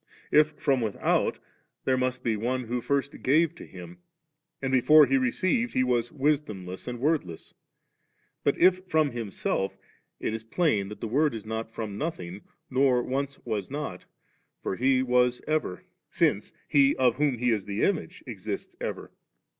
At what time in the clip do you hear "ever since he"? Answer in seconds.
15.45-16.95